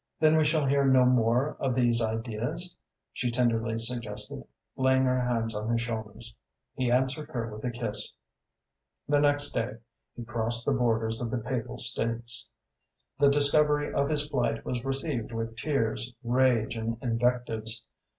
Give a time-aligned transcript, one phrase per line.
[0.19, 2.75] "Then we shall hear no more of these ideas?"
[3.13, 4.43] she tenderly suggested,
[4.75, 6.35] laying her hands on his shoulders.
[6.73, 8.11] He answered her with a kiss.
[9.07, 9.75] The next day
[10.15, 12.49] he crossed the borders of the Papal States.
[13.19, 17.85] The discovery of his flight was received with tears, rage, and invectives.